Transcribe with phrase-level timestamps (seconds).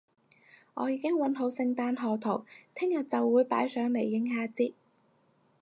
[0.73, 4.73] 我已經搵好聖誕賀圖，聽日就會擺上嚟應下節